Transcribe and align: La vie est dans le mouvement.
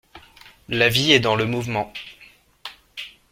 La 0.67 0.89
vie 0.89 1.11
est 1.11 1.19
dans 1.19 1.35
le 1.35 1.45
mouvement. 1.45 1.93